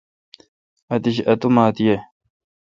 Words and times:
آتش 0.93 1.17
اوماتھ 1.29 1.79
ییں۔ 1.83 1.99